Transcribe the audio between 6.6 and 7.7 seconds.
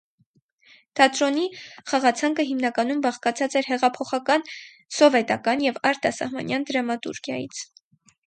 դրամատուրգիայից։